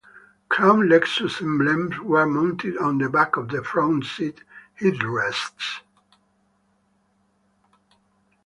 Chrome 0.49 0.89
Lexus 0.89 1.43
emblems 1.43 1.99
were 1.99 2.25
mounted 2.25 2.75
on 2.79 2.97
the 2.97 3.07
back 3.07 3.37
of 3.37 3.49
the 3.49 3.63
front 3.63 4.03
seat 4.03 4.41
headrests. 4.79 5.81